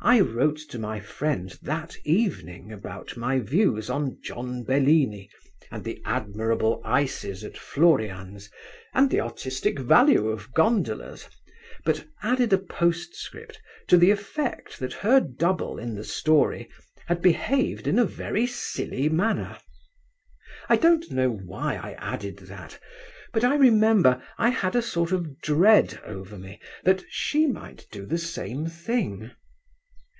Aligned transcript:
I 0.00 0.20
wrote 0.20 0.60
to 0.70 0.78
my 0.78 1.00
friend 1.00 1.58
that 1.60 1.96
evening 2.04 2.70
about 2.70 3.16
my 3.16 3.40
views 3.40 3.90
on 3.90 4.20
John 4.22 4.62
Bellini, 4.62 5.28
and 5.72 5.82
the 5.82 6.00
admirable 6.04 6.80
ices 6.84 7.42
at 7.42 7.58
Florian's, 7.58 8.48
and 8.94 9.10
the 9.10 9.20
artistic 9.20 9.76
value 9.80 10.28
of 10.28 10.54
gondolas, 10.54 11.28
but 11.84 12.06
added 12.22 12.52
a 12.52 12.58
postscript 12.58 13.60
to 13.88 13.96
the 13.96 14.12
effect 14.12 14.78
that 14.78 14.92
her 14.92 15.18
double 15.18 15.80
in 15.80 15.96
the 15.96 16.04
story 16.04 16.70
had 17.06 17.20
behaved 17.20 17.88
in 17.88 17.98
a 17.98 18.04
very 18.04 18.46
silly 18.46 19.08
manner. 19.08 19.58
I 20.68 20.76
don't 20.76 21.10
know 21.10 21.28
why 21.32 21.74
I 21.74 21.94
added 21.94 22.36
that, 22.46 22.78
but 23.32 23.42
I 23.42 23.56
remember 23.56 24.22
I 24.38 24.50
had 24.50 24.76
a 24.76 24.80
sort 24.80 25.10
of 25.10 25.40
dread 25.40 25.98
over 26.04 26.38
me 26.38 26.60
that 26.84 27.02
she 27.08 27.48
might 27.48 27.88
do 27.90 28.06
the 28.06 28.16
same 28.16 28.68
thing. 28.68 29.32